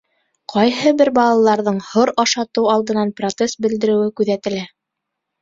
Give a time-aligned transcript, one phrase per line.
[0.51, 4.67] Ҡайһы бер балаларҙың һор ашатыу алдынан протест белдереүе күҙәтелә.